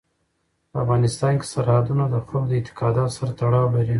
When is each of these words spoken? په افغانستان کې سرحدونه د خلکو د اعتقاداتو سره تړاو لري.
په 0.71 0.77
افغانستان 0.83 1.33
کې 1.39 1.45
سرحدونه 1.53 2.03
د 2.09 2.15
خلکو 2.25 2.47
د 2.49 2.51
اعتقاداتو 2.57 3.15
سره 3.17 3.31
تړاو 3.39 3.71
لري. 3.75 3.89